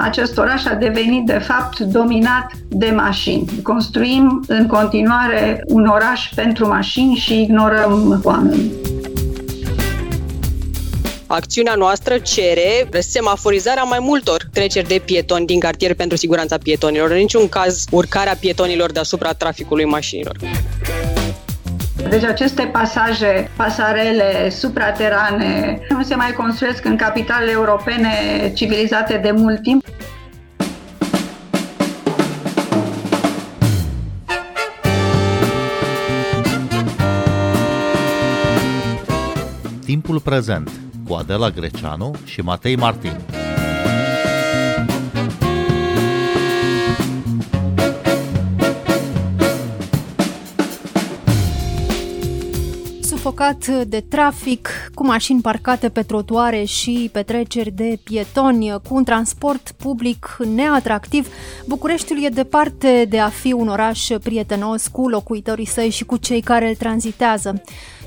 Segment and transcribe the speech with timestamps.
[0.00, 3.44] Acest oraș a devenit, de fapt, dominat de mașini.
[3.62, 8.72] Construim în continuare un oraș pentru mașini și ignorăm oamenii.
[11.26, 17.16] Acțiunea noastră cere semaforizarea mai multor treceri de pietoni din cartier pentru siguranța pietonilor, în
[17.16, 20.36] niciun caz urcarea pietonilor deasupra traficului mașinilor.
[22.10, 28.08] Deci aceste pasaje, pasarele supraterane, nu se mai construiesc în capitalele europene
[28.54, 29.84] civilizate de mult timp.
[39.84, 40.70] Timpul prezent
[41.08, 43.41] cu Adela Greceanu și Matei Martin.
[53.32, 59.04] Sufocat de trafic, cu mașini parcate pe trotuare și pe treceri de pietoni, cu un
[59.04, 61.28] transport public neatractiv,
[61.66, 66.40] Bucureștiul e departe de a fi un oraș prietenos cu locuitorii săi și cu cei
[66.40, 67.62] care îl tranzitează.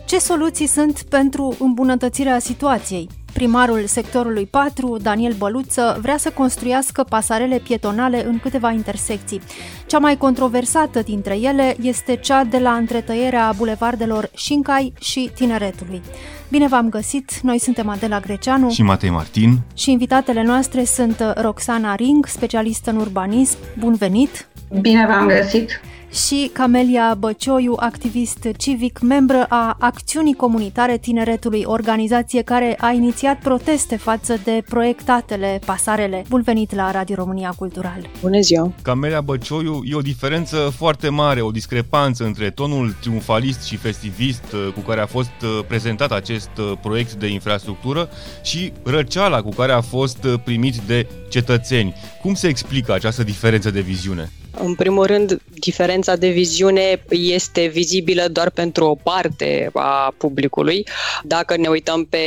[0.05, 3.09] Ce soluții sunt pentru îmbunătățirea situației?
[3.35, 9.41] Primarul sectorului 4, Daniel Băluță, vrea să construiască pasarele pietonale în câteva intersecții.
[9.85, 16.01] Cea mai controversată dintre ele este cea de la întretăierea bulevardelor Șincai și Tineretului.
[16.49, 21.95] Bine v-am găsit, noi suntem Adela Greceanu și Matei Martin și invitatele noastre sunt Roxana
[21.95, 23.57] Ring, specialistă în urbanism.
[23.79, 24.47] Bun venit!
[24.81, 25.81] Bine v-am găsit!
[26.15, 33.97] Și Camelia Băcioiu, activist civic, membră a Acțiunii Comunitare Tineretului, organizație care a inițiat proteste
[33.97, 36.23] față de proiectatele pasarele.
[36.29, 38.09] Bun venit la Radio România Cultural!
[38.21, 38.71] Bună ziua!
[38.81, 44.73] Camelia Băcioiu, e o diferență foarte mare, o discrepanță între tonul triumfalist și festivist uh,
[44.73, 48.09] cu care a fost uh, prezentat acest uh, proiect de infrastructură
[48.43, 51.93] și răceala cu care a fost primit de cetățeni.
[52.21, 54.31] Cum se explică această diferență de viziune?
[54.57, 60.87] În primul rând, diferența de viziune este vizibilă doar pentru o parte a publicului.
[61.23, 62.17] Dacă ne uităm pe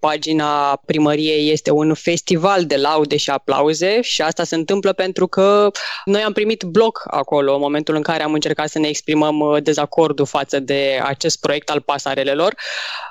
[0.00, 5.70] pagina primăriei, este un festival de laude și aplauze și asta se întâmplă pentru că
[6.04, 9.62] noi am primit bloc acolo în momentul în care am încercat să ne exprimăm uh,
[9.62, 12.54] dezacordul față de acest proiect al pasarelelor.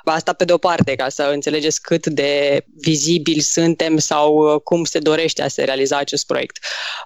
[0.04, 4.84] Asta pe de o parte, ca să înțelegeți cât de vizibili suntem sau uh, cum
[4.84, 6.58] se dorește a se realiza acest proiect.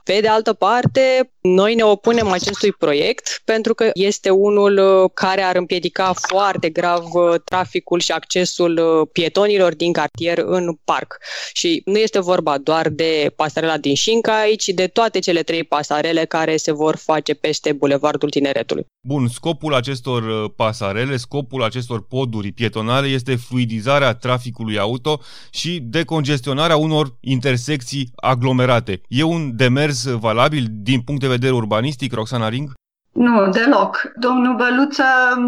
[0.04, 5.42] Pe de altă parte, noi ne opunem acestui proiect pentru că este unul uh, care
[5.42, 11.18] ar împiedica foarte grav uh, traficul și accesul uh, pietonilor din cartier în parc.
[11.52, 16.24] Și nu este vorba doar de pasarela din Șincai, ci de toate cele trei pasarele
[16.24, 18.86] care se vor face peste Bulevardul Tineretului.
[19.06, 27.16] Bun, scopul acestor pasarele, scopul acestor poduri pietonale este fluidizarea traficului auto și decongestionarea unor
[27.20, 29.00] intersecții aglomerate.
[29.08, 32.70] E un demers valabil din punct de vedere urbanistic, Roxana Ring?
[33.12, 34.12] Nu, deloc.
[34.16, 35.04] Domnul Băluță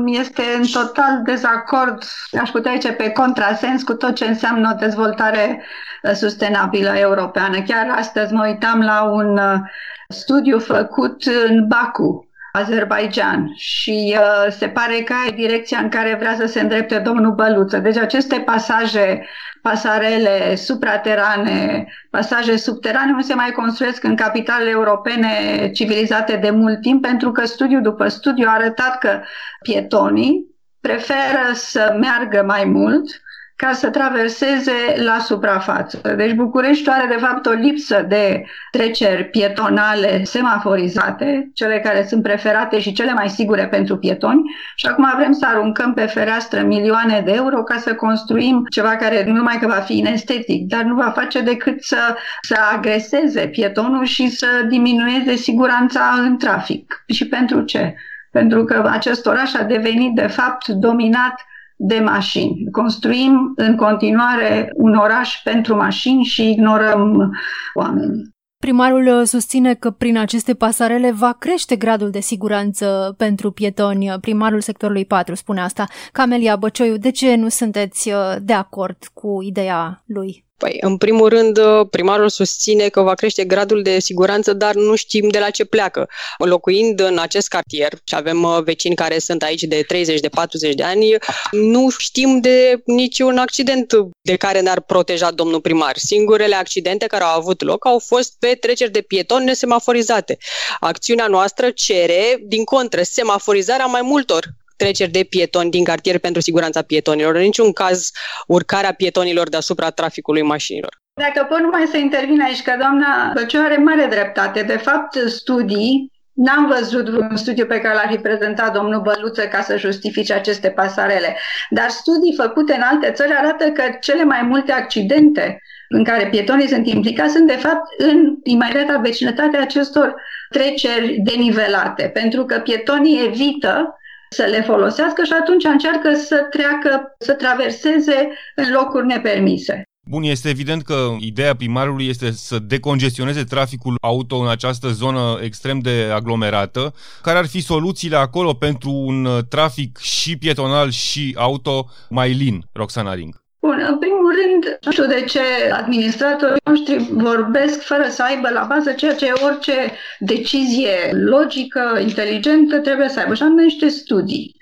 [0.07, 2.03] este în total dezacord,
[2.41, 5.63] aș putea zice pe contrasens, cu tot ce înseamnă o dezvoltare
[6.03, 7.63] uh, sustenabilă europeană.
[7.63, 9.61] Chiar astăzi mă uitam la un uh,
[10.09, 16.35] studiu făcut în Baku, Azerbaijan și uh, se pare că e direcția în care vrea
[16.35, 17.79] să se îndrepte domnul Băluță.
[17.79, 19.27] Deci aceste pasaje,
[19.63, 27.03] pasarele supraterane, pasaje subterane nu se mai construiesc în capitalele europene civilizate de mult timp
[27.03, 29.21] pentru că studiu după studiu a arătat că
[29.63, 30.47] pietonii
[30.81, 33.23] preferă să meargă mai mult
[33.57, 36.15] ca să traverseze la suprafață.
[36.17, 42.81] Deci București are de fapt o lipsă de treceri pietonale semaforizate, cele care sunt preferate
[42.81, 44.43] și cele mai sigure pentru pietoni
[44.77, 49.25] și acum vrem să aruncăm pe fereastră milioane de euro ca să construim ceva care
[49.25, 54.05] nu numai că va fi inestetic, dar nu va face decât să, să agreseze pietonul
[54.05, 57.05] și să diminueze siguranța în trafic.
[57.07, 57.95] Și pentru ce?
[58.31, 61.35] Pentru că acest oraș a devenit de fapt dominat
[61.77, 62.71] de mașini.
[62.71, 67.31] Construim în continuare un oraș pentru mașini și ignorăm
[67.75, 68.33] oamenii.
[68.65, 74.15] Primarul uh, susține că prin aceste pasarele va crește gradul de siguranță pentru pietoni.
[74.21, 75.87] Primarul sectorului 4 spune asta.
[76.13, 80.44] Camelia Băcioiu, de ce nu sunteți uh, de acord cu ideea lui?
[80.57, 84.95] Păi, în primul rând, uh, primarul susține că va crește gradul de siguranță, dar nu
[84.95, 86.09] știm de la ce pleacă.
[86.39, 90.75] Locuind în acest cartier și avem uh, vecini care sunt aici de 30, de 40
[90.75, 91.17] de ani,
[91.51, 95.97] nu știm de niciun accident de care ne-ar proteja domnul primar.
[95.97, 100.39] Singurele accidente care au avut loc au fost pe treceri de pietoni nesemaforizate.
[100.81, 104.45] Acțiunea noastră cere, din contră, semaforizarea mai multor
[104.77, 108.11] treceri de pietoni din cartier pentru siguranța pietonilor, în niciun caz
[108.47, 111.03] urcarea pietonilor deasupra traficului mașinilor.
[111.21, 114.63] Dacă pot numai să intervin aici, că doamna Băciu are mare dreptate.
[114.63, 119.61] De fapt, studii N-am văzut un studiu pe care l-ar fi prezentat domnul Băluță ca
[119.61, 121.37] să justifice aceste pasarele,
[121.71, 126.69] dar studii făcute în alte țări arată că cele mai multe accidente în care pietonii
[126.69, 130.15] sunt implicați sunt, de fapt, în imediata vecinătate acestor
[130.49, 133.99] treceri denivelate, pentru că pietonii evită
[134.35, 139.83] să le folosească și atunci încearcă să treacă, să traverseze în locuri nepermise.
[140.07, 145.79] Bun, este evident că ideea primarului este să decongestioneze traficul auto în această zonă extrem
[145.79, 146.95] de aglomerată.
[147.23, 153.15] Care ar fi soluțiile acolo pentru un trafic și pietonal și auto mai lin, Roxana
[153.15, 153.44] Ring?
[153.65, 155.41] Bun, în primul rând, nu știu de ce
[155.73, 159.73] administratorii noștri vorbesc fără să aibă la bază ceea ce orice
[160.19, 164.57] decizie logică, inteligentă trebuie să aibă, și anume niște studii.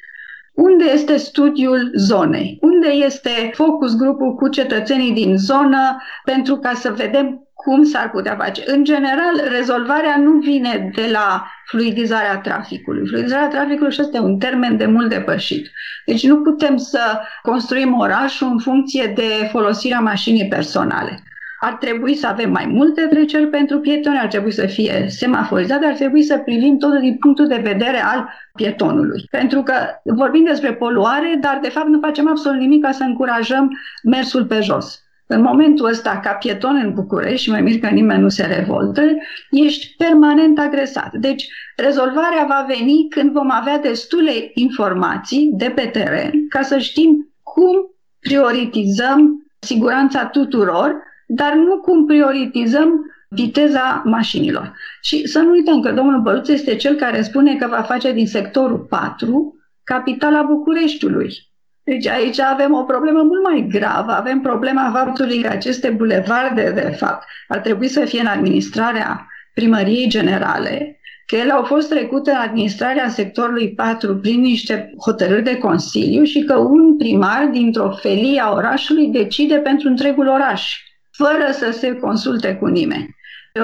[0.55, 2.59] Unde este studiul zonei?
[2.61, 8.37] Unde este focus grupul cu cetățenii din zonă pentru ca să vedem cum s-ar putea
[8.37, 8.63] face?
[8.67, 13.07] În general, rezolvarea nu vine de la fluidizarea traficului.
[13.07, 15.71] Fluidizarea traficului și este un termen de mult depășit.
[16.07, 21.23] Deci nu putem să construim orașul în funcție de folosirea mașinii personale.
[21.61, 25.95] Ar trebui să avem mai multe treceri pentru pietoni, ar trebui să fie semaforizate, ar
[25.95, 29.25] trebui să privim totul din punctul de vedere al pietonului.
[29.31, 29.75] Pentru că
[30.05, 33.71] vorbim despre poluare, dar de fapt nu facem absolut nimic ca să încurajăm
[34.03, 35.03] mersul pe jos.
[35.27, 39.03] În momentul ăsta, ca pieton în București, și mă mir că nimeni nu se revoltă,
[39.51, 41.13] ești permanent agresat.
[41.13, 47.33] Deci, rezolvarea va veni când vom avea destule informații de pe teren ca să știm
[47.43, 47.75] cum
[48.21, 52.91] prioritizăm siguranța tuturor, dar nu cum prioritizăm
[53.29, 54.73] viteza mașinilor.
[55.03, 58.27] Și să nu uităm că domnul Băluț este cel care spune că va face din
[58.27, 59.55] sectorul 4
[59.85, 61.52] capitala Bucureștiului.
[61.85, 64.13] Deci aici avem o problemă mult mai gravă.
[64.13, 70.09] Avem problema faptului că aceste bulevarde, de fapt, ar trebui să fie în administrarea primăriei
[70.09, 76.25] generale, că ele au fost trecute în administrarea sectorului 4 prin niște hotărâri de consiliu
[76.25, 80.77] și că un primar dintr-o felie a orașului decide pentru întregul oraș,
[81.11, 83.17] fără să se consulte cu nimeni.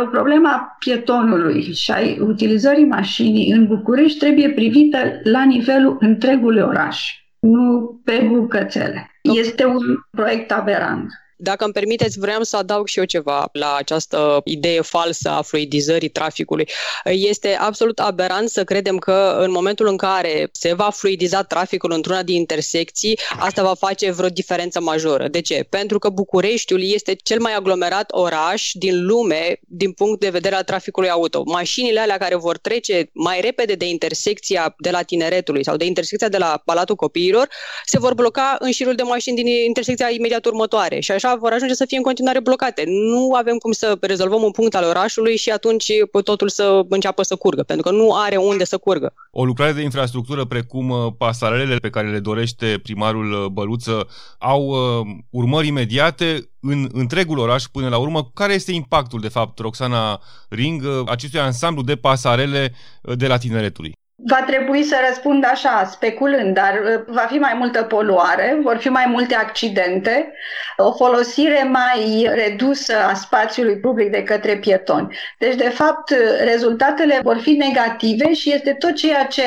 [0.02, 6.62] O problemă a pietonului și a utilizării mașinii în București trebuie privită la nivelul întregului
[6.62, 9.10] oraș nu pe bucățele.
[9.22, 11.12] Este un proiect aberant.
[11.40, 16.08] Dacă îmi permiteți, vreau să adaug și eu ceva la această idee falsă a fluidizării
[16.08, 16.68] traficului.
[17.04, 22.22] Este absolut aberant să credem că în momentul în care se va fluidiza traficul într-una
[22.22, 25.28] din intersecții, asta va face vreo diferență majoră.
[25.28, 25.66] De ce?
[25.68, 30.64] Pentru că Bucureștiul este cel mai aglomerat oraș din lume din punct de vedere al
[30.64, 31.42] traficului auto.
[31.46, 36.28] Mașinile alea care vor trece mai repede de intersecția de la Tineretului sau de intersecția
[36.28, 37.48] de la Palatul Copiilor
[37.84, 41.52] se vor bloca în șirul de mașini din intersecția imediat următoare și așa așa vor
[41.52, 42.84] ajunge să fie în continuare blocate.
[42.86, 45.92] Nu avem cum să rezolvăm un punct al orașului și atunci
[46.22, 49.12] totul să înceapă să curgă, pentru că nu are unde să curgă.
[49.30, 54.08] O lucrare de infrastructură precum uh, pasarelele pe care le dorește primarul uh, Băluță
[54.38, 58.30] au uh, urmări imediate în întregul oraș până la urmă.
[58.34, 62.74] Care este impactul, de fapt, Roxana Ring, acestui ansamblu de pasarele
[63.16, 63.92] de la tineretului?
[64.24, 68.88] Va trebui să răspund așa, speculând, dar uh, va fi mai multă poluare, vor fi
[68.88, 70.32] mai multe accidente,
[70.76, 75.16] o folosire mai redusă a spațiului public de către pietoni.
[75.38, 79.42] Deci, de fapt, rezultatele vor fi negative și este tot ceea ce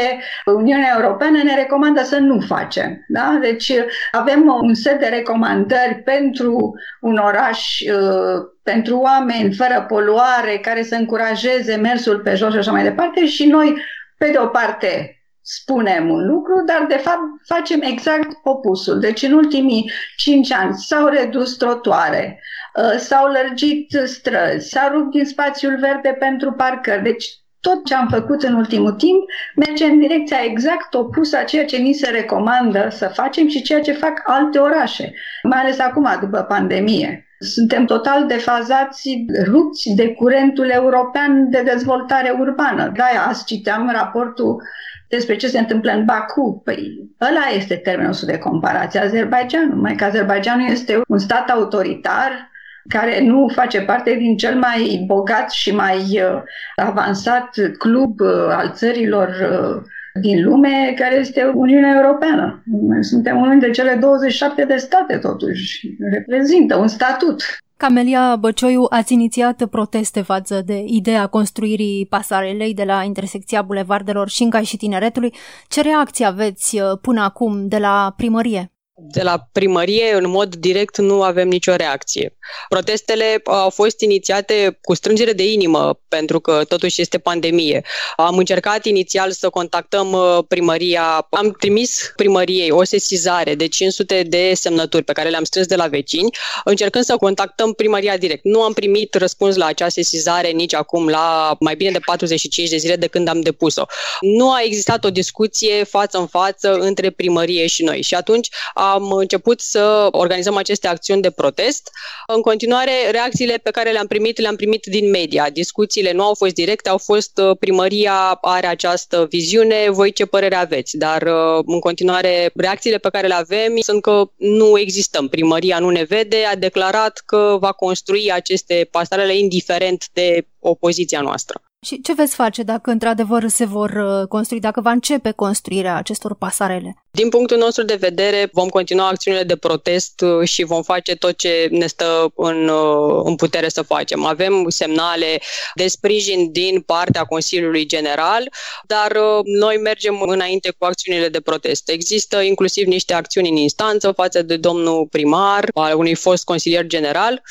[0.46, 3.06] Uniunea Europeană ne recomandă să nu facem.
[3.08, 3.38] Da?
[3.42, 3.74] Deci,
[4.12, 10.96] avem un set de recomandări pentru un oraș uh, pentru oameni fără poluare, care să
[10.96, 13.82] încurajeze mersul pe jos și așa mai departe și noi
[14.22, 19.00] pe de o parte, spunem un lucru, dar de fapt facem exact opusul.
[19.00, 22.42] Deci în ultimii cinci ani s-au redus trotuare,
[22.76, 27.04] uh, s-au lărgit străzi, s-a rupt din spațiul verde pentru parcări.
[27.04, 27.26] Deci
[27.60, 29.24] tot ce am făcut în ultimul timp
[29.56, 33.82] merge în direcția exact opusă a ceea ce ni se recomandă să facem și ceea
[33.82, 35.14] ce fac alte orașe,
[35.44, 37.26] mai ales acum, după pandemie.
[37.44, 42.92] Suntem total defazați, rupți de curentul european de dezvoltare urbană.
[42.96, 44.62] De-aia azi citeam raportul
[45.10, 46.62] despre ce se întâmplă în Baku.
[46.64, 49.78] Păi ăla este termenul nostru de comparație, Azerbaijanul.
[49.78, 52.50] Mai că Azerbaijanul este un stat autoritar
[52.88, 56.42] care nu face parte din cel mai bogat și mai uh,
[56.76, 59.82] avansat club uh, al țărilor uh,
[60.22, 62.64] din lume, care este Uniunea Europeană.
[63.00, 65.96] Suntem unul dintre cele 27 de state, totuși.
[66.12, 67.44] Reprezintă un statut.
[67.78, 74.62] Camelia Băcioiu, ați inițiat proteste față de ideea construirii pasarelei de la intersecția bulevardelor Șinca
[74.62, 75.34] și Tineretului.
[75.68, 78.72] Ce reacție aveți până acum de la primărie?
[79.04, 82.38] De la primărie, în mod direct, nu avem nicio reacție.
[82.70, 87.82] Protestele au fost inițiate cu strângere de inimă, pentru că totuși este pandemie.
[88.16, 94.52] Am încercat inițial să contactăm uh, primăria, am trimis primăriei o sesizare de 500 de
[94.56, 96.30] semnături pe care le-am strâns de la vecini,
[96.64, 98.44] încercând să contactăm primăria direct.
[98.44, 102.78] Nu am primit răspuns la acea sesizare nici acum, la mai bine de 45 de
[102.78, 103.86] zile de când am depus-o.
[104.22, 108.50] Nu a existat o discuție față în față între primărie și noi și atunci
[108.92, 111.92] am început să organizăm aceste acțiuni de protest.
[112.28, 115.50] În continuare, reacțiile pe care le-am primit, le-am primit din media.
[115.50, 120.56] Discuțiile nu au fost directe, au fost uh, primăria are această viziune, voi ce părere
[120.56, 120.98] aveți?
[120.98, 125.28] Dar uh, în continuare, reacțiile pe care le avem sunt că nu existăm.
[125.28, 131.62] Primăria nu ne vede, a declarat că va construi aceste pasarele indiferent de opoziția noastră.
[131.86, 136.36] Și ce veți face dacă într-adevăr se vor uh, construi, dacă va începe construirea acestor
[136.36, 136.96] pasarele?
[137.12, 141.38] Din punctul nostru de vedere, vom continua acțiunile de protest uh, și vom face tot
[141.38, 144.26] ce ne stă în, uh, în putere să facem.
[144.26, 145.42] Avem semnale
[145.76, 148.52] de sprijin din partea Consiliului General,
[148.86, 151.90] dar noi mergem înainte cu acțiunile de protest.
[151.90, 157.42] Există inclusiv niște acțiuni în instanță față de domnul primar, al unui fost consilier general.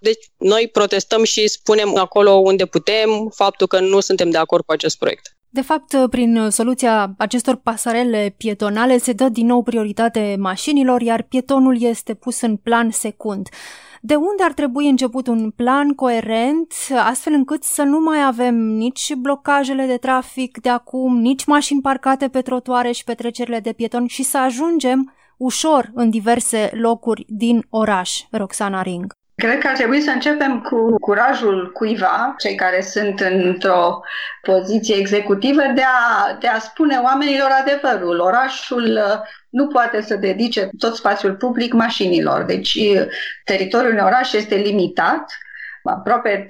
[0.00, 4.72] Deci noi protestăm și spunem acolo unde putem faptul că nu suntem de acord cu
[4.72, 5.36] acest proiect.
[5.48, 11.82] De fapt, prin soluția acestor pasarele pietonale se dă din nou prioritate mașinilor, iar pietonul
[11.82, 13.48] este pus în plan secund.
[14.00, 19.14] De unde ar trebui început un plan coerent, astfel încât să nu mai avem nici
[19.14, 24.08] blocajele de trafic de acum, nici mașini parcate pe trotuare și pe trecerile de pietoni
[24.08, 29.12] și să ajungem ușor în diverse locuri din oraș, Roxana Ring?
[29.34, 34.00] Cred că ar trebui să începem cu curajul cuiva, cei care sunt într-o
[34.42, 38.18] poziție executivă, de a, de a spune oamenilor adevărul.
[38.20, 42.42] Orașul uh, nu poate să dedice tot spațiul public mașinilor.
[42.42, 43.06] Deci uh,
[43.44, 45.32] teritoriul unui oraș este limitat
[45.82, 46.46] Aproape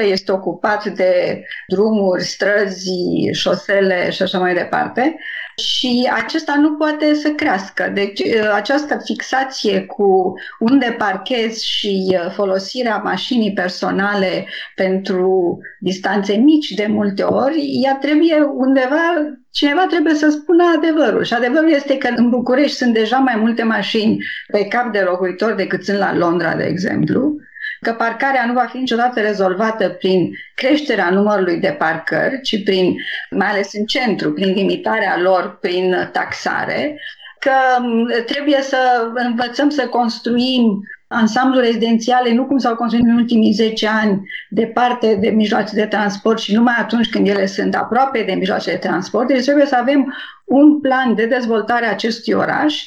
[0.00, 2.90] 30% este ocupat de drumuri, străzi,
[3.32, 5.16] șosele și așa mai departe.
[5.56, 7.90] Și acesta nu poate să crească.
[7.94, 16.70] Deci ă, această fixație cu unde parchez și ă, folosirea mașinii personale pentru distanțe mici
[16.70, 22.08] de multe ori, ea trebuie undeva Cineva trebuie să spună adevărul și adevărul este că
[22.16, 26.54] în București sunt deja mai multe mașini pe cap de locuitor decât sunt la Londra,
[26.54, 27.36] de exemplu
[27.80, 32.96] că parcarea nu va fi niciodată rezolvată prin creșterea numărului de parcări, ci prin,
[33.30, 37.00] mai ales în centru, prin limitarea lor, prin taxare,
[37.38, 37.84] că
[38.26, 44.28] trebuie să învățăm să construim ansamblu rezidențiale nu cum s-au construit în ultimii 10 ani
[44.50, 48.76] departe de mijloace de transport și numai atunci când ele sunt aproape de mijloace de
[48.76, 49.26] transport.
[49.26, 50.14] Deci trebuie să avem
[50.44, 52.84] un plan de dezvoltare a acestui oraș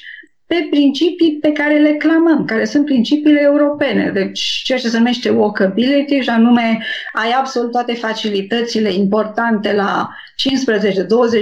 [0.49, 4.11] pe principii pe care le clamăm, care sunt principiile europene.
[4.13, 10.09] Deci ceea ce se numește walkability, și anume ai absolut toate facilitățile importante la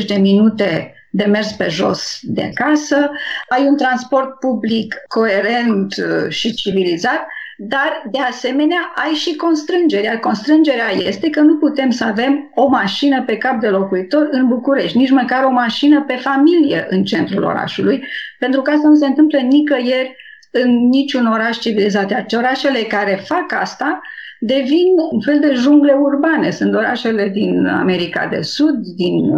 [0.01, 3.09] 15-20 de minute de mers pe jos de casă,
[3.49, 10.03] ai un transport public coerent uh, și civilizat dar de asemenea ai și constrângeri.
[10.03, 14.47] Iar constrângerea este că nu putem să avem o mașină pe cap de locuitor în
[14.47, 18.03] București, nici măcar o mașină pe familie în centrul orașului,
[18.39, 20.15] pentru că asta nu se întâmplă nicăieri
[20.51, 22.09] în niciun oraș civilizat.
[22.09, 24.01] Iar orașele care fac asta
[24.39, 26.49] devin un fel de jungle urbane.
[26.49, 29.31] Sunt orașele din America de Sud, din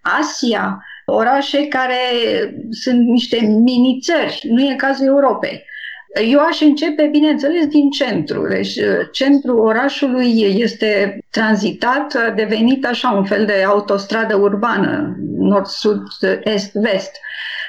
[0.00, 1.96] Asia, orașe care
[2.70, 4.40] sunt niște mini-țări.
[4.42, 5.66] Nu e cazul Europei.
[6.14, 8.46] Eu aș începe, bineînțeles, din centru.
[8.48, 16.02] Deci, uh, centrul orașului este tranzitat, a devenit așa un fel de autostradă urbană, nord-sud,
[16.42, 17.16] est-vest.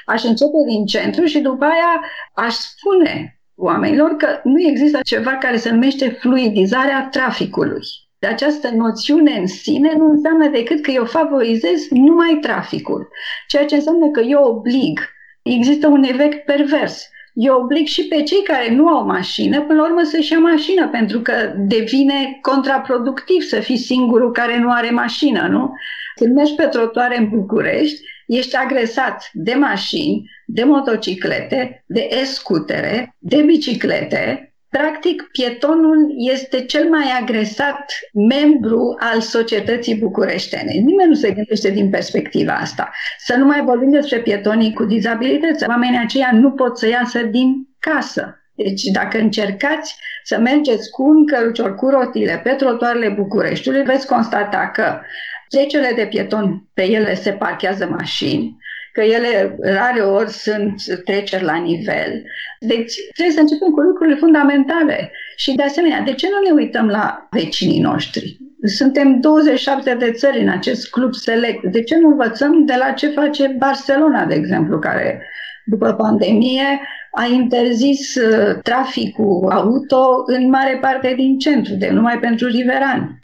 [0.04, 2.04] Aș începe din centru și după aia
[2.34, 7.80] aș spune oamenilor că nu există ceva care se numește fluidizarea traficului.
[8.18, 13.08] De această noțiune în sine nu înseamnă decât că eu favorizez numai traficul,
[13.48, 15.00] ceea ce înseamnă că eu oblig.
[15.42, 19.86] Există un efect pervers eu oblig și pe cei care nu au mașină, până la
[19.86, 25.48] urmă, să-și ia mașină, pentru că devine contraproductiv să fii singurul care nu are mașină,
[25.50, 25.72] nu?
[26.14, 33.42] Când mergi pe trotuare în București, ești agresat de mașini, de motociclete, de escutere, de
[33.42, 37.92] biciclete, Practic, pietonul este cel mai agresat
[38.28, 40.72] membru al societății bucureștene.
[40.72, 42.90] Nimeni nu se gândește din perspectiva asta.
[43.18, 45.64] Să nu mai vorbim despre pietonii cu dizabilități.
[45.68, 48.34] Oamenii aceia nu pot să iasă din casă.
[48.54, 54.70] Deci dacă încercați să mergeți cu un cărucior cu rotile pe trotuarele Bucureștiului, veți constata
[54.72, 55.00] că
[55.48, 58.56] trecerile de pieton pe ele se parchează mașini,
[58.92, 62.22] că ele rare ori sunt treceri la nivel.
[62.60, 65.12] Deci trebuie să începem cu lucrurile fundamentale.
[65.36, 68.38] Și de asemenea, de ce nu ne uităm la vecinii noștri?
[68.62, 71.64] Suntem 27 de țări în acest club select.
[71.64, 75.22] De ce nu învățăm de la ce face Barcelona, de exemplu, care
[75.64, 76.80] după pandemie
[77.12, 83.18] a interzis uh, traficul auto în mare parte din centru, de numai pentru riverani.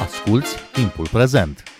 [0.00, 1.79] Asculți timpul prezent!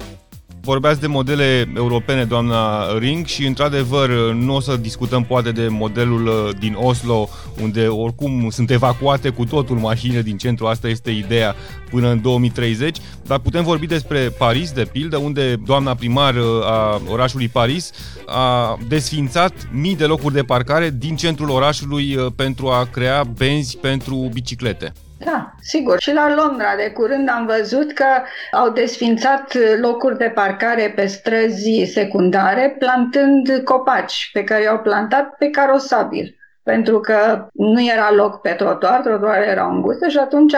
[0.63, 6.27] Vorbeați de modele europene, doamna Ring, și într-adevăr nu o să discutăm poate de modelul
[6.27, 7.29] uh, din Oslo,
[7.61, 11.55] unde oricum sunt evacuate cu totul mașinile din centru, asta este ideea
[11.89, 17.01] până în 2030, dar putem vorbi despre Paris, de pildă, unde doamna primar uh, a
[17.09, 17.91] orașului Paris
[18.25, 23.77] a desfințat mii de locuri de parcare din centrul orașului uh, pentru a crea benzi
[23.77, 24.93] pentru biciclete.
[25.25, 25.99] Da, sigur.
[25.99, 28.05] Și la Londra de curând am văzut că
[28.51, 35.49] au desfințat locuri de parcare pe străzi secundare, plantând copaci pe care i-au plantat pe
[35.49, 40.53] carosabil pentru că nu era loc pe trotuar, trotuarele erau înguste și atunci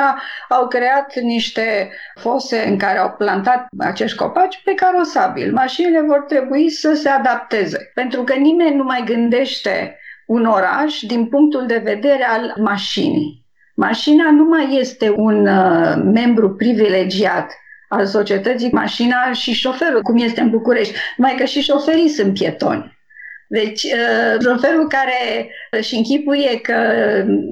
[0.50, 5.53] au creat niște fose în care au plantat acești copaci pe carosabil.
[5.53, 11.27] Mașinile vor trebui să se adapteze, pentru că nimeni nu mai gândește un oraș din
[11.27, 13.42] punctul de vedere al mașinii.
[13.74, 17.51] Mașina nu mai este un uh, membru privilegiat
[17.88, 22.98] al societății, mașina și șoferul, cum este în București, mai că și șoferii sunt pietoni.
[23.48, 26.75] Deci, uh, șoferul care își închipuie că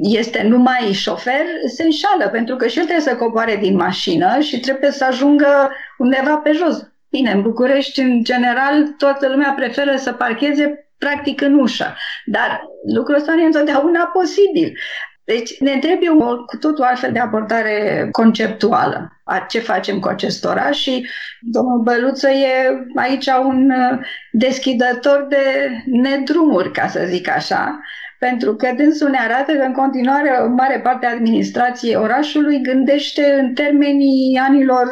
[0.01, 4.59] este numai șofer, se înșală, pentru că și el trebuie să coboare din mașină și
[4.59, 6.91] trebuie să ajungă undeva pe jos.
[7.09, 11.95] Bine, în București, în general, toată lumea preferă să parcheze practic în ușă.
[12.25, 12.61] Dar
[12.93, 14.77] lucrul ăsta nu e întotdeauna posibil.
[15.23, 20.45] Deci ne trebuie o cu totul altfel de abordare conceptuală a ce facem cu acest
[20.45, 21.07] oraș și
[21.41, 23.99] domnul Băluță e aici un uh,
[24.31, 27.79] deschidător de nedrumuri, ca să zic așa,
[28.19, 33.37] pentru că dânsul ne arată că în continuare o mare parte a administrației orașului gândește
[33.39, 34.87] în termenii anilor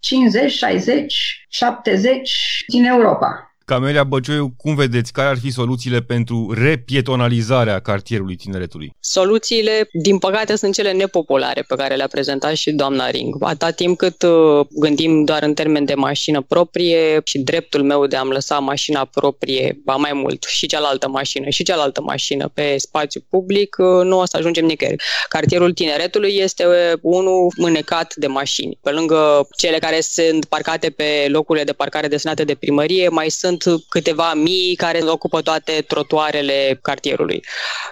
[0.00, 3.47] 50, 60, 70 din Europa.
[3.68, 8.96] Camelia Băcioiu, cum vedeți, care ar fi soluțiile pentru repietonalizarea cartierului tineretului?
[9.00, 13.36] Soluțiile, din păcate, sunt cele nepopulare pe care le-a prezentat și doamna Ring.
[13.40, 18.16] Atât timp cât uh, gândim doar în termen de mașină proprie și dreptul meu de
[18.16, 23.20] a-mi lăsa mașina proprie, ba mai mult, și cealaltă mașină, și cealaltă mașină pe spațiu
[23.30, 25.02] public, uh, nu o să ajungem nicăieri.
[25.28, 28.78] Cartierul tineretului este uh, unul mânecat de mașini.
[28.82, 33.56] Pe lângă cele care sunt parcate pe locurile de parcare destinate de primărie, mai sunt
[33.62, 37.44] sunt câteva mii care ocupă toate trotuarele cartierului.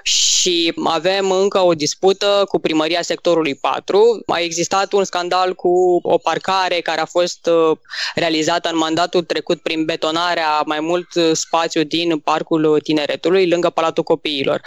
[0.03, 4.23] Și avem încă o dispută cu primăria sectorului 4.
[4.27, 7.77] A existat un scandal cu o parcare care a fost uh,
[8.15, 14.61] realizată în mandatul trecut prin betonarea mai mult spațiu din Parcul Tineretului, lângă Palatul Copiilor.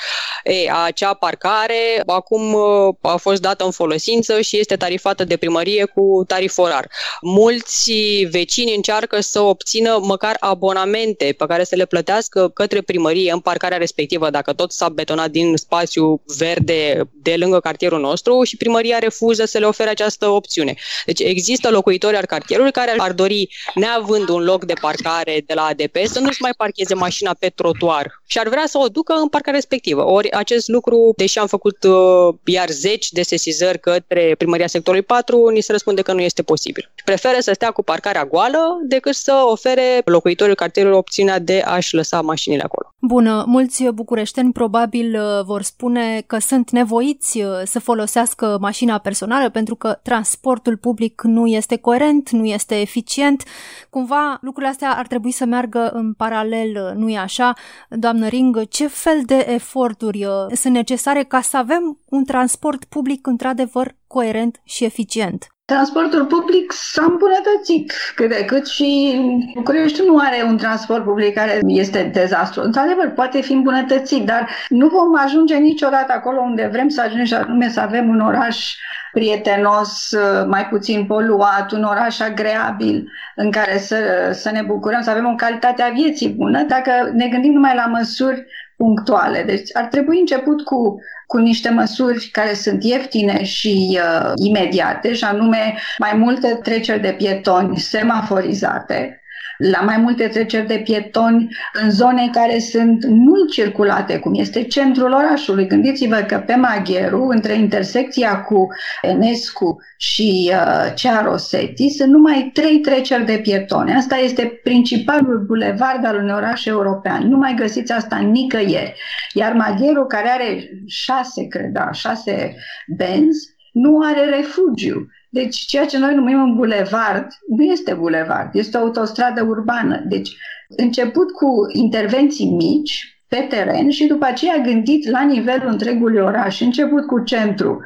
[0.44, 5.86] Ei, acea parcare acum uh, a fost dată în folosință și este tarifată de primărie
[5.86, 6.88] cu tarif orar.
[7.22, 7.92] Mulți
[8.30, 13.40] vecini încearcă să obțină măcar abonament abonamente pe care să le plătească către primărie în
[13.40, 19.00] parcarea respectivă, dacă tot s-a betonat din spațiu verde de lângă cartierul nostru și primăria
[19.00, 20.76] refuză să le ofere această opțiune.
[21.06, 25.64] Deci există locuitori al cartierului care ar dori, neavând un loc de parcare de la
[25.64, 29.28] ADP, să nu-și mai parcheze mașina pe trotuar și ar vrea să o ducă în
[29.28, 30.06] parcarea respectivă.
[30.06, 35.50] Ori acest lucru, deși am făcut uh, iar zeci de sesizări către primăria sectorului 4,
[35.50, 36.92] ni se răspunde că nu este posibil.
[37.06, 41.96] Preferă să stea cu parcarea goală decât să ofere locuitorii cartierului cartierul opțiunea de a-și
[41.96, 42.94] lăsa mașinile acolo.
[43.02, 49.50] Bună, mulți bucureșteni probabil uh, vor spune că sunt nevoiți uh, să folosească mașina personală
[49.50, 53.44] pentru că transportul public nu este coerent, nu este eficient.
[53.90, 57.54] Cumva lucrurile astea ar trebui să meargă în paralel, uh, nu e așa?
[57.90, 63.96] Doamnă Ring, ce fel de eforturi sunt necesare ca să avem un transport public într-adevăr
[64.08, 65.48] coerent și eficient?
[65.70, 69.20] Transportul public s-a îmbunătățit cât de cât și
[69.54, 72.62] București nu are un transport public care este dezastru.
[72.62, 77.34] Într-adevăr, poate fi îmbunătățit, dar nu vom ajunge niciodată acolo unde vrem să ajungem și
[77.34, 78.76] anume să avem un oraș
[79.12, 80.16] prietenos,
[80.48, 83.98] mai puțin poluat, un oraș agreabil în care să,
[84.32, 87.86] să ne bucurăm, să avem o calitate a vieții bună, dacă ne gândim numai la
[87.86, 88.46] măsuri
[88.82, 89.44] punctuale.
[89.44, 95.24] Deci ar trebui început cu cu niște măsuri care sunt ieftine și uh, imediate, și
[95.24, 99.22] anume mai multe treceri de pietoni semaforizate,
[99.60, 101.48] la mai multe treceri de pietoni
[101.84, 105.68] în zone care sunt mult circulate, cum este centrul orașului.
[105.68, 108.68] Gândiți-vă că pe Magheru, între intersecția cu
[109.02, 113.94] Enescu și uh, cea Rosetti, sunt numai trei treceri de pietoni.
[113.94, 117.28] Asta este principalul bulevard al unui oraș european.
[117.28, 118.94] Nu mai găsiți asta nicăieri.
[119.34, 122.56] Iar Magheru, care are șase, cred, da, șase
[122.88, 125.08] benzi, nu are refugiu.
[125.30, 130.02] Deci ceea ce noi numim un bulevard nu este bulevard, este o autostradă urbană.
[130.08, 130.36] Deci
[130.68, 137.06] început cu intervenții mici pe teren și după aceea gândit la nivelul întregului oraș, început
[137.06, 137.80] cu centru,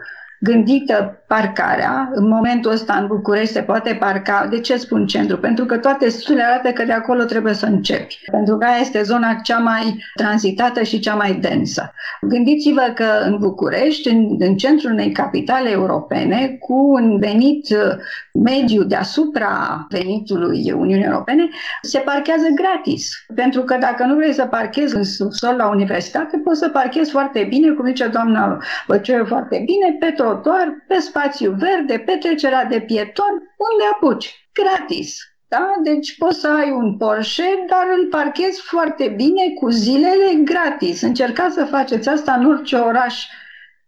[0.44, 2.10] gândită parcarea.
[2.14, 4.48] În momentul ăsta în București se poate parca.
[4.50, 5.38] De ce spun centru?
[5.38, 8.22] Pentru că toate studiile arată că de acolo trebuie să începi.
[8.32, 11.94] Pentru că aia este zona cea mai tranzitată și cea mai densă.
[12.22, 17.96] Gândiți-vă că în București, în, în centrul unei capitale europene, cu un venit uh,
[18.44, 21.50] mediu deasupra venitului Uniunii Europene,
[21.82, 23.26] se parchează gratis.
[23.36, 27.46] Pentru că dacă nu vrei să parchezi în subsol la universitate, poți să parchezi foarte
[27.50, 33.34] bine, cum zice doamna Băcioiu foarte bine, pe trotuar, pe spațiu verde, petrecerea de pieton,
[33.58, 35.18] unde apuci, gratis.
[35.48, 35.74] Da?
[35.84, 41.02] Deci poți să ai un Porsche, dar îl parchezi foarte bine cu zilele gratis.
[41.02, 43.26] Încercați să faceți asta în orice oraș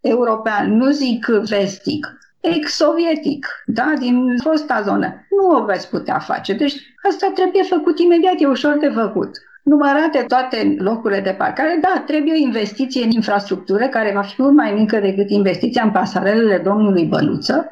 [0.00, 2.06] european, nu zic vestic,
[2.40, 3.92] ex-sovietic, da?
[3.98, 5.26] din fosta zonă.
[5.30, 6.52] Nu o veți putea face.
[6.52, 6.74] Deci
[7.10, 9.30] asta trebuie făcut imediat, e ușor de făcut
[9.72, 14.54] numărate toate locurile de parcare, da, trebuie o investiție în infrastructură care va fi mult
[14.54, 17.70] mai mică decât investiția în pasarelele domnului Băluță.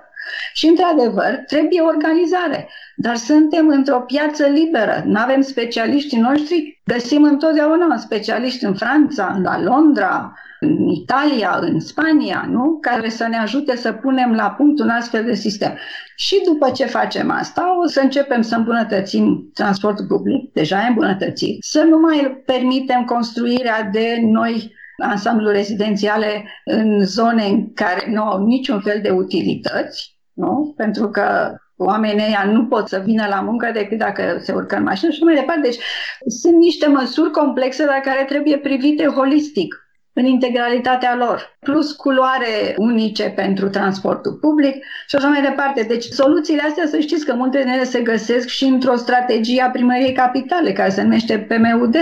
[0.53, 2.69] Și, într-adevăr, trebuie organizare.
[2.97, 9.63] Dar suntem într-o piață liberă, nu avem specialiștii noștri, găsim întotdeauna specialiști în Franța, la
[9.63, 12.79] Londra, în Italia, în Spania, nu?
[12.81, 15.77] care să ne ajute să punem la punct un astfel de sistem.
[16.17, 21.65] Și după ce facem asta, o să începem să îmbunătățim transportul public, deja e îmbunătățit,
[21.65, 24.73] să nu mai permitem construirea de noi
[25.03, 30.75] ansambluri rezidențiale în zone în care nu au niciun fel de utilități, nu?
[30.77, 34.83] pentru că oamenii ăia nu pot să vină la muncă decât dacă se urcă în
[34.83, 35.61] mașină și mai departe.
[35.61, 35.79] Deci
[36.27, 39.84] sunt niște măsuri complexe, dar care trebuie privite holistic
[40.15, 44.75] în integralitatea lor, plus culoare unice pentru transportul public
[45.09, 45.83] și așa mai departe.
[45.83, 49.71] Deci soluțiile astea, să știți că multe dintre ele se găsesc și într-o strategie a
[49.71, 51.97] primăriei capitale, care se numește PMUD,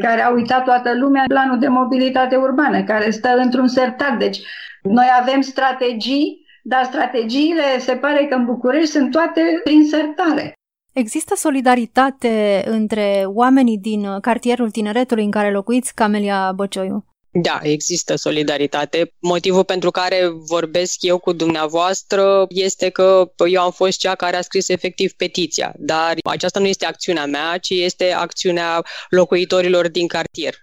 [0.00, 4.16] care a uitat toată lumea planul de mobilitate urbană, care stă într-un sertar.
[4.18, 4.38] Deci
[4.82, 10.52] noi avem strategii, dar strategiile se pare că în București sunt toate prin sertare.
[10.92, 17.04] Există solidaritate între oamenii din cartierul tineretului în care locuiți, Camelia Băcioiu?
[17.42, 19.12] Da, există solidaritate.
[19.18, 24.40] Motivul pentru care vorbesc eu cu dumneavoastră este că eu am fost cea care a
[24.40, 30.54] scris efectiv petiția, dar aceasta nu este acțiunea mea, ci este acțiunea locuitorilor din cartier.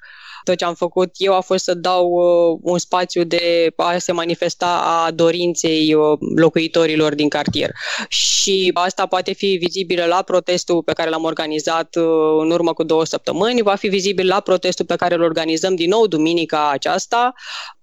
[0.44, 4.12] Tot ce am făcut eu a fost să dau uh, un spațiu de a se
[4.12, 7.72] manifesta a dorinței uh, locuitorilor din cartier.
[8.08, 12.04] Și asta poate fi vizibil la protestul pe care l-am organizat uh,
[12.40, 15.90] în urmă cu două săptămâni, va fi vizibil la protestul pe care îl organizăm din
[15.90, 17.34] nou duminica aceasta,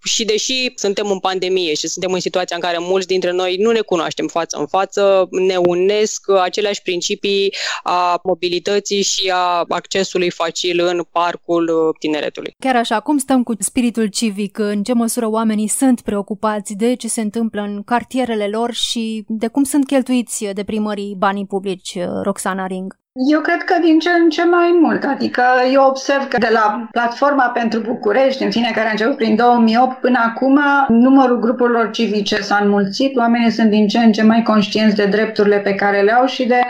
[0.05, 3.71] și deși suntem în pandemie și suntem în situația în care mulți dintre noi nu
[3.71, 10.81] ne cunoaștem față în față, ne unesc aceleași principii a mobilității și a accesului facil
[10.81, 12.50] în parcul tineretului.
[12.59, 14.59] Chiar așa, cum stăm cu spiritul civic?
[14.59, 19.47] În ce măsură oamenii sunt preocupați de ce se întâmplă în cartierele lor și de
[19.47, 22.99] cum sunt cheltuiți de primării banii publici, Roxana Ring?
[23.13, 25.05] Eu cred că din ce în ce mai mult.
[25.05, 29.37] Adică eu observ că de la platforma pentru București, în fine, care a început prin
[29.37, 34.43] 2008 până acum, numărul grupurilor civice s-a înmulțit, oamenii sunt din ce în ce mai
[34.43, 36.61] conștienți de drepturile pe care le au și de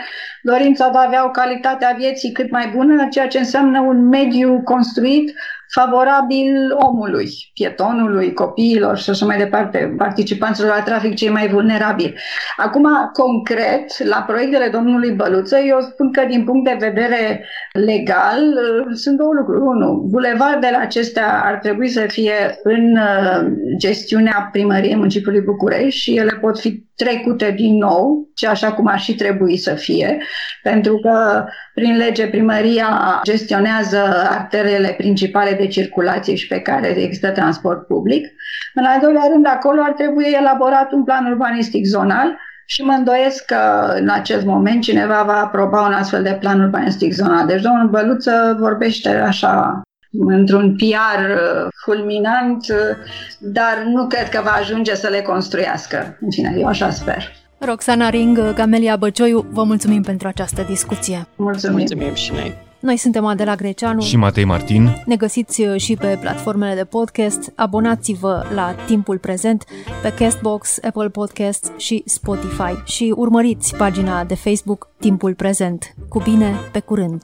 [0.41, 4.07] dorința de a avea o calitate a vieții cât mai bună, ceea ce înseamnă un
[4.07, 5.33] mediu construit
[5.71, 12.15] favorabil omului, pietonului, copiilor și așa mai departe, participanților la trafic cei mai vulnerabili.
[12.57, 18.53] Acum, concret, la proiectele domnului Băluță, eu spun că din punct de vedere legal
[18.93, 19.61] sunt două lucruri.
[19.61, 26.37] Unu, bulevardele acestea ar trebui să fie în uh, gestiunea primăriei municipiului București și ele
[26.41, 30.17] pot fi trecute din nou, și așa cum ar și trebui să fie,
[30.63, 37.87] pentru că prin lege primăria gestionează arterele principale de circulație și pe care există transport
[37.87, 38.27] public.
[38.73, 43.45] În al doilea rând, acolo ar trebui elaborat un plan urbanistic zonal și mă îndoiesc
[43.45, 47.47] că în acest moment cineva va aproba un astfel de plan urbanistic zonal.
[47.47, 52.97] Deci domnul Băluță vorbește așa într-un PR uh, fulminant, uh,
[53.39, 56.17] dar nu cred că va ajunge să le construiască.
[56.21, 57.23] În fine, eu așa sper.
[57.57, 61.27] Roxana Ring, Camelia Băcioiu, vă mulțumim pentru această discuție.
[61.35, 61.77] Mulțumim.
[61.77, 62.69] Mulțumim și noi.
[62.81, 64.01] Noi suntem Adela Greceanu.
[64.01, 64.89] Și Matei Martin.
[65.05, 67.51] Ne găsiți uh, și pe platformele de podcast.
[67.55, 69.63] Abonați-vă la Timpul Prezent
[70.01, 72.83] pe Castbox, Apple Podcasts și Spotify.
[72.85, 75.93] Și urmăriți pagina de Facebook Timpul Prezent.
[76.09, 77.23] Cu bine, pe curând!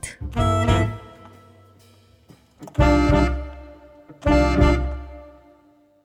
[2.78, 4.77] Música